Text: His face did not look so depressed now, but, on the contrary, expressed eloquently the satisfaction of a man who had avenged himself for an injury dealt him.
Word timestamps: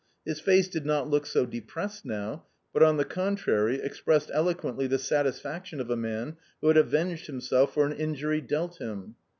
His 0.25 0.39
face 0.39 0.67
did 0.67 0.83
not 0.83 1.07
look 1.07 1.27
so 1.27 1.45
depressed 1.45 2.05
now, 2.05 2.47
but, 2.73 2.81
on 2.81 2.97
the 2.97 3.05
contrary, 3.05 3.79
expressed 3.79 4.31
eloquently 4.33 4.87
the 4.87 4.97
satisfaction 4.97 5.79
of 5.79 5.91
a 5.91 5.95
man 5.95 6.37
who 6.59 6.69
had 6.69 6.77
avenged 6.77 7.27
himself 7.27 7.75
for 7.75 7.85
an 7.85 7.93
injury 7.93 8.41
dealt 8.41 8.77
him. 8.81 9.13